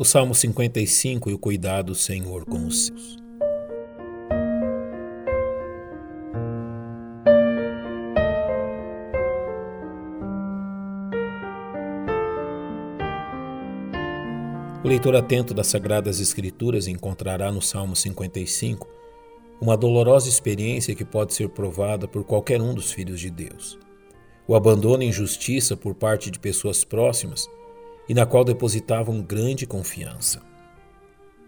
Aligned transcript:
O 0.00 0.04
Salmo 0.04 0.32
55 0.32 1.28
e 1.28 1.34
o 1.34 1.38
cuidado 1.40 1.86
do 1.86 1.94
Senhor 1.96 2.44
com 2.44 2.64
os 2.64 2.86
seus. 2.86 3.16
O 14.84 14.86
leitor 14.86 15.16
atento 15.16 15.52
das 15.52 15.66
Sagradas 15.66 16.20
Escrituras 16.20 16.86
encontrará 16.86 17.50
no 17.50 17.60
Salmo 17.60 17.96
55 17.96 18.86
uma 19.60 19.76
dolorosa 19.76 20.28
experiência 20.28 20.94
que 20.94 21.04
pode 21.04 21.34
ser 21.34 21.48
provada 21.48 22.06
por 22.06 22.22
qualquer 22.22 22.62
um 22.62 22.72
dos 22.72 22.92
filhos 22.92 23.18
de 23.18 23.30
Deus. 23.30 23.76
O 24.46 24.54
abandono 24.54 25.02
e 25.02 25.06
injustiça 25.06 25.76
por 25.76 25.92
parte 25.92 26.30
de 26.30 26.38
pessoas 26.38 26.84
próximas 26.84 27.48
e 28.08 28.14
na 28.14 28.24
qual 28.24 28.44
depositavam 28.44 29.20
grande 29.20 29.66
confiança. 29.66 30.40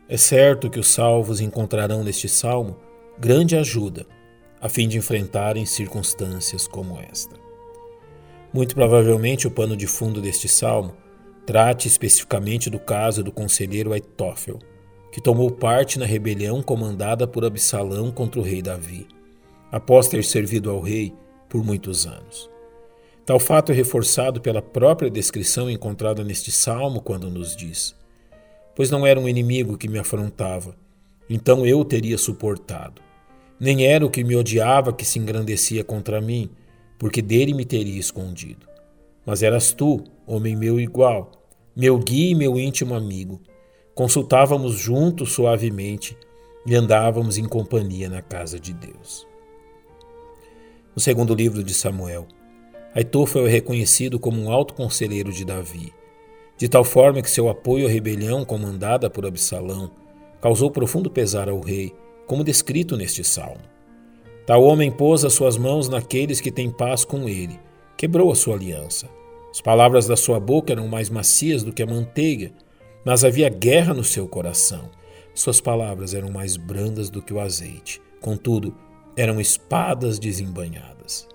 É 0.08 0.16
certo 0.16 0.68
que 0.68 0.78
os 0.78 0.88
salvos 0.88 1.40
encontrarão 1.40 2.02
neste 2.02 2.28
salmo 2.28 2.76
grande 3.18 3.56
ajuda 3.56 4.06
a 4.60 4.68
fim 4.68 4.86
de 4.86 4.98
enfrentarem 4.98 5.64
circunstâncias 5.64 6.66
como 6.66 6.98
esta. 7.00 7.36
Muito 8.52 8.74
provavelmente 8.74 9.46
o 9.46 9.50
pano 9.50 9.76
de 9.76 9.86
fundo 9.86 10.20
deste 10.20 10.48
salmo 10.48 10.94
trate 11.46 11.88
especificamente 11.88 12.68
do 12.68 12.78
caso 12.78 13.24
do 13.24 13.32
conselheiro 13.32 13.92
Aitófel, 13.92 14.58
que 15.10 15.20
tomou 15.20 15.50
parte 15.50 15.98
na 15.98 16.04
rebelião 16.04 16.62
comandada 16.62 17.26
por 17.26 17.44
Absalão 17.44 18.10
contra 18.10 18.40
o 18.40 18.44
rei 18.44 18.60
Davi, 18.60 19.06
após 19.72 20.08
ter 20.08 20.22
servido 20.24 20.70
ao 20.70 20.80
rei 20.80 21.14
por 21.48 21.64
muitos 21.64 22.06
anos. 22.06 22.50
Tal 23.24 23.38
fato 23.38 23.70
é 23.70 23.74
reforçado 23.74 24.40
pela 24.40 24.62
própria 24.62 25.10
descrição 25.10 25.70
encontrada 25.70 26.24
neste 26.24 26.50
salmo, 26.50 27.00
quando 27.00 27.30
nos 27.30 27.54
diz: 27.54 27.94
Pois 28.74 28.90
não 28.90 29.06
era 29.06 29.20
um 29.20 29.28
inimigo 29.28 29.76
que 29.76 29.88
me 29.88 29.98
afrontava, 29.98 30.74
então 31.28 31.64
eu 31.64 31.80
o 31.80 31.84
teria 31.84 32.18
suportado. 32.18 33.02
Nem 33.58 33.86
era 33.86 34.04
o 34.04 34.10
que 34.10 34.24
me 34.24 34.34
odiava 34.34 34.92
que 34.92 35.04
se 35.04 35.18
engrandecia 35.18 35.84
contra 35.84 36.20
mim, 36.20 36.50
porque 36.98 37.20
dele 37.20 37.52
me 37.52 37.64
teria 37.64 38.00
escondido. 38.00 38.66
Mas 39.24 39.42
eras 39.42 39.72
tu, 39.72 40.02
homem 40.26 40.56
meu 40.56 40.80
igual, 40.80 41.30
meu 41.76 41.98
guia 41.98 42.32
e 42.32 42.34
meu 42.34 42.58
íntimo 42.58 42.94
amigo. 42.94 43.40
Consultávamos 43.94 44.76
juntos 44.76 45.32
suavemente 45.32 46.16
e 46.66 46.74
andávamos 46.74 47.36
em 47.36 47.44
companhia 47.44 48.08
na 48.08 48.22
casa 48.22 48.58
de 48.58 48.72
Deus. 48.72 49.26
No 50.94 51.00
segundo 51.00 51.34
livro 51.34 51.62
de 51.62 51.74
Samuel, 51.74 52.26
Aitofel 52.92 53.46
é 53.46 53.50
reconhecido 53.50 54.18
como 54.18 54.42
um 54.42 54.50
alto 54.50 54.74
conselheiro 54.74 55.32
de 55.32 55.44
Davi, 55.44 55.92
de 56.56 56.68
tal 56.68 56.82
forma 56.82 57.22
que 57.22 57.30
seu 57.30 57.48
apoio 57.48 57.86
à 57.86 57.90
rebelião 57.90 58.44
comandada 58.44 59.08
por 59.08 59.24
Absalão 59.24 59.92
causou 60.40 60.72
profundo 60.72 61.08
pesar 61.08 61.48
ao 61.48 61.60
rei, 61.60 61.94
como 62.26 62.42
descrito 62.42 62.96
neste 62.96 63.22
salmo. 63.22 63.62
Tal 64.44 64.64
homem 64.64 64.90
pôs 64.90 65.24
as 65.24 65.32
suas 65.32 65.56
mãos 65.56 65.88
naqueles 65.88 66.40
que 66.40 66.50
têm 66.50 66.68
paz 66.68 67.04
com 67.04 67.28
ele, 67.28 67.60
quebrou 67.96 68.32
a 68.32 68.34
sua 68.34 68.56
aliança. 68.56 69.08
As 69.52 69.60
palavras 69.60 70.08
da 70.08 70.16
sua 70.16 70.40
boca 70.40 70.72
eram 70.72 70.88
mais 70.88 71.08
macias 71.08 71.62
do 71.62 71.72
que 71.72 71.84
a 71.84 71.86
manteiga, 71.86 72.50
mas 73.04 73.24
havia 73.24 73.48
guerra 73.48 73.94
no 73.94 74.02
seu 74.02 74.26
coração. 74.26 74.90
Suas 75.32 75.60
palavras 75.60 76.12
eram 76.12 76.32
mais 76.32 76.56
brandas 76.56 77.08
do 77.08 77.22
que 77.22 77.32
o 77.32 77.38
azeite, 77.38 78.02
contudo, 78.20 78.76
eram 79.16 79.40
espadas 79.40 80.18
desembanhadas. 80.18 81.28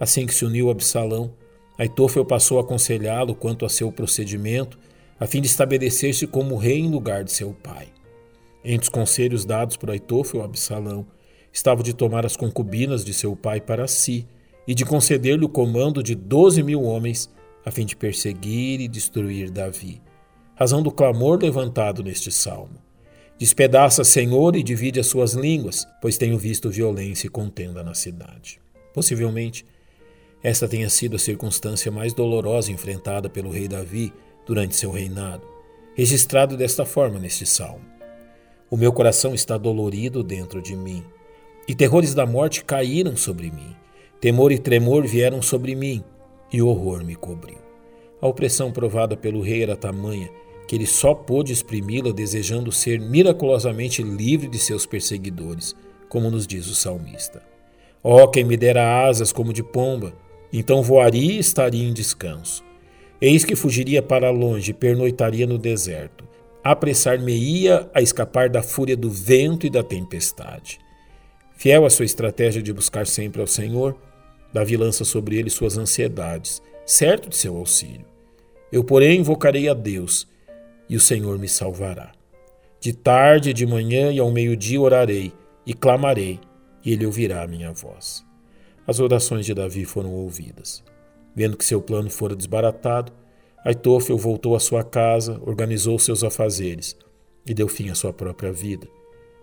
Assim 0.00 0.24
que 0.24 0.34
se 0.34 0.46
uniu 0.46 0.70
a 0.70 0.72
Absalão, 0.72 1.34
Aitofel 1.78 2.24
passou 2.24 2.58
a 2.58 2.62
aconselhá-lo 2.62 3.34
quanto 3.34 3.66
a 3.66 3.68
seu 3.68 3.92
procedimento, 3.92 4.78
a 5.18 5.26
fim 5.26 5.42
de 5.42 5.46
estabelecer-se 5.46 6.26
como 6.26 6.56
rei 6.56 6.78
em 6.78 6.90
lugar 6.90 7.22
de 7.22 7.30
seu 7.30 7.52
pai. 7.52 7.88
Entre 8.64 8.84
os 8.84 8.88
conselhos 8.88 9.44
dados 9.44 9.76
por 9.76 9.90
Aitofel 9.90 10.40
a 10.40 10.46
Absalão, 10.46 11.06
estava 11.52 11.82
de 11.82 11.92
tomar 11.92 12.24
as 12.24 12.34
concubinas 12.36 13.04
de 13.04 13.12
seu 13.12 13.36
pai 13.36 13.60
para 13.60 13.86
si 13.86 14.26
e 14.66 14.74
de 14.74 14.86
conceder-lhe 14.86 15.44
o 15.44 15.48
comando 15.48 16.02
de 16.02 16.14
doze 16.14 16.62
mil 16.62 16.82
homens, 16.82 17.30
a 17.64 17.70
fim 17.70 17.84
de 17.84 17.94
perseguir 17.94 18.80
e 18.80 18.88
destruir 18.88 19.50
Davi. 19.50 20.00
Razão 20.54 20.82
do 20.82 20.90
clamor 20.90 21.42
levantado 21.42 22.02
neste 22.02 22.30
salmo. 22.30 22.80
Despedaça, 23.38 24.04
Senhor, 24.04 24.54
e 24.56 24.62
divide 24.62 25.00
as 25.00 25.06
suas 25.06 25.32
línguas, 25.32 25.86
pois 26.00 26.18
tenho 26.18 26.38
visto 26.38 26.70
violência 26.70 27.26
e 27.26 27.30
contenda 27.30 27.82
na 27.82 27.94
cidade. 27.94 28.60
Possivelmente, 28.92 29.64
esta 30.42 30.66
tenha 30.66 30.88
sido 30.88 31.16
a 31.16 31.18
circunstância 31.18 31.90
mais 31.90 32.12
dolorosa 32.12 32.72
enfrentada 32.72 33.28
pelo 33.28 33.50
rei 33.50 33.68
Davi 33.68 34.12
durante 34.46 34.76
seu 34.76 34.90
reinado, 34.90 35.46
registrado 35.94 36.56
desta 36.56 36.84
forma 36.84 37.18
neste 37.18 37.44
salmo. 37.44 37.84
O 38.70 38.76
meu 38.76 38.92
coração 38.92 39.34
está 39.34 39.58
dolorido 39.58 40.22
dentro 40.22 40.62
de 40.62 40.74
mim, 40.74 41.04
e 41.68 41.74
terrores 41.74 42.14
da 42.14 42.24
morte 42.24 42.64
caíram 42.64 43.16
sobre 43.16 43.50
mim. 43.50 43.76
Temor 44.20 44.52
e 44.52 44.58
tremor 44.58 45.06
vieram 45.06 45.42
sobre 45.42 45.74
mim, 45.74 46.02
e 46.52 46.62
horror 46.62 47.04
me 47.04 47.14
cobriu. 47.14 47.58
A 48.20 48.26
opressão 48.26 48.72
provada 48.72 49.16
pelo 49.16 49.40
rei 49.40 49.62
era 49.62 49.76
tamanha 49.76 50.30
que 50.70 50.76
ele 50.76 50.86
só 50.86 51.14
pôde 51.14 51.52
exprimi-la 51.52 52.12
desejando 52.12 52.70
ser 52.70 53.00
miraculosamente 53.00 54.04
livre 54.04 54.46
de 54.46 54.56
seus 54.56 54.86
perseguidores, 54.86 55.74
como 56.08 56.30
nos 56.30 56.46
diz 56.46 56.68
o 56.68 56.76
salmista. 56.76 57.42
Oh, 58.00 58.28
quem 58.28 58.44
me 58.44 58.56
dera 58.56 59.04
asas 59.04 59.32
como 59.32 59.52
de 59.52 59.64
pomba, 59.64 60.14
então 60.52 60.82
voaria 60.82 61.32
e 61.32 61.38
estaria 61.38 61.88
em 61.88 61.92
descanso. 61.92 62.64
Eis 63.20 63.44
que 63.44 63.54
fugiria 63.54 64.02
para 64.02 64.30
longe 64.30 64.72
pernoitaria 64.72 65.46
no 65.46 65.58
deserto. 65.58 66.24
Apressar-me-ia 66.64 67.88
a 67.94 68.00
escapar 68.00 68.48
da 68.48 68.62
fúria 68.62 68.96
do 68.96 69.10
vento 69.10 69.66
e 69.66 69.70
da 69.70 69.82
tempestade. 69.82 70.78
Fiel 71.56 71.84
à 71.84 71.90
sua 71.90 72.04
estratégia 72.04 72.62
de 72.62 72.72
buscar 72.72 73.06
sempre 73.06 73.40
ao 73.40 73.46
Senhor, 73.46 73.96
Davi 74.52 74.76
lança 74.76 75.04
sobre 75.04 75.36
ele 75.36 75.50
suas 75.50 75.78
ansiedades, 75.78 76.62
certo 76.84 77.28
de 77.28 77.36
seu 77.36 77.56
auxílio. 77.56 78.06
Eu, 78.72 78.82
porém, 78.82 79.20
invocarei 79.20 79.68
a 79.68 79.74
Deus, 79.74 80.26
e 80.88 80.96
o 80.96 81.00
Senhor 81.00 81.38
me 81.38 81.48
salvará. 81.48 82.12
De 82.80 82.92
tarde, 82.92 83.52
de 83.52 83.66
manhã 83.66 84.10
e 84.10 84.18
ao 84.18 84.30
meio-dia 84.30 84.80
orarei, 84.80 85.32
e 85.66 85.74
clamarei, 85.74 86.40
e 86.84 86.92
ele 86.92 87.06
ouvirá 87.06 87.42
a 87.42 87.46
minha 87.46 87.72
voz. 87.72 88.24
As 88.90 88.98
orações 88.98 89.46
de 89.46 89.54
Davi 89.54 89.84
foram 89.84 90.12
ouvidas. 90.12 90.82
Vendo 91.32 91.56
que 91.56 91.64
seu 91.64 91.80
plano 91.80 92.10
fora 92.10 92.34
desbaratado, 92.34 93.12
Aitofel 93.64 94.18
voltou 94.18 94.56
à 94.56 94.58
sua 94.58 94.82
casa, 94.82 95.40
organizou 95.46 95.96
seus 95.96 96.24
afazeres 96.24 96.96
e 97.46 97.54
deu 97.54 97.68
fim 97.68 97.88
à 97.88 97.94
sua 97.94 98.12
própria 98.12 98.50
vida. 98.52 98.88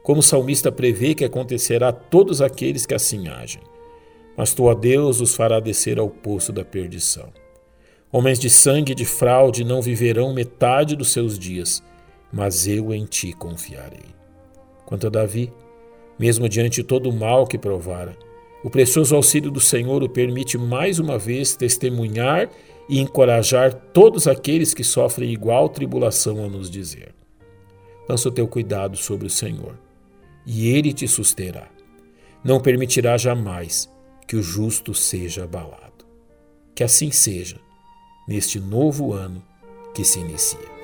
Como 0.03 0.19
o 0.19 0.21
salmista 0.21 0.69
prevê 0.69 1.15
que 1.15 1.23
acontecerá 1.23 1.87
a 1.87 1.93
todos 1.93 2.41
aqueles 2.41 2.85
que 2.85 2.93
assim 2.93 3.29
agem. 3.29 3.61
Mas 4.35 4.53
tu, 4.53 4.75
Deus, 4.75 5.21
os 5.21 5.33
fará 5.33 5.61
descer 5.61 5.97
ao 5.97 6.09
poço 6.09 6.51
da 6.51 6.65
perdição. 6.65 7.31
Homens 8.11 8.39
de 8.39 8.49
sangue 8.49 8.91
e 8.91 8.95
de 8.95 9.05
fraude 9.05 9.63
não 9.63 9.81
viverão 9.81 10.33
metade 10.33 10.93
dos 10.93 11.13
seus 11.13 11.39
dias, 11.39 11.81
mas 12.33 12.67
eu 12.67 12.93
em 12.93 13.05
ti 13.05 13.31
confiarei. 13.31 14.13
Quanto 14.85 15.07
a 15.07 15.09
Davi, 15.09 15.53
mesmo 16.19 16.49
diante 16.49 16.81
de 16.81 16.83
todo 16.83 17.09
o 17.09 17.13
mal 17.13 17.47
que 17.47 17.57
provara, 17.57 18.26
o 18.63 18.69
precioso 18.69 19.15
auxílio 19.15 19.51
do 19.51 19.59
Senhor 19.59 20.03
o 20.03 20.09
permite 20.09 20.57
mais 20.57 20.99
uma 20.99 21.17
vez 21.17 21.55
testemunhar 21.55 22.49
e 22.89 22.99
encorajar 22.99 23.73
todos 23.73 24.27
aqueles 24.27 24.73
que 24.73 24.83
sofrem 24.83 25.31
igual 25.31 25.69
tribulação 25.69 26.43
a 26.43 26.47
nos 26.47 26.69
dizer. 26.69 27.13
Lança 28.09 28.29
o 28.29 28.31
teu 28.31 28.47
cuidado 28.47 28.95
sobre 28.95 29.27
o 29.27 29.29
Senhor, 29.29 29.77
e 30.45 30.69
ele 30.69 30.93
te 30.93 31.07
susterá. 31.07 31.67
Não 32.43 32.59
permitirá 32.59 33.17
jamais 33.17 33.89
que 34.25 34.35
o 34.35 34.43
justo 34.43 34.93
seja 34.93 35.43
abalado. 35.43 36.05
Que 36.73 36.83
assim 36.83 37.11
seja, 37.11 37.59
neste 38.27 38.59
novo 38.59 39.13
ano 39.13 39.43
que 39.93 40.05
se 40.05 40.19
inicia. 40.19 40.76